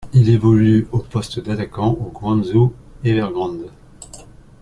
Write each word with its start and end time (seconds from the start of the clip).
Il 0.13 0.29
évolue 0.29 0.87
au 0.93 0.97
poste 0.97 1.39
d'attaquant 1.41 1.91
au 1.91 2.09
Guangzhou 2.09 2.73
Evergrande. 3.03 3.69